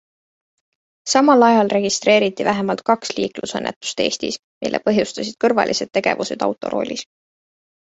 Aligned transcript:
Samal 1.11 1.45
ajal 1.47 1.69
registreeriti 1.73 2.47
vähemalt 2.47 2.81
kaks 2.91 3.13
liiklusõnnetust 3.19 4.03
Eestis, 4.07 4.41
mille 4.65 4.83
põhjustasid 4.89 5.39
kõrvalised 5.47 5.95
tegevused 6.01 6.49
autoroolis. 6.51 7.09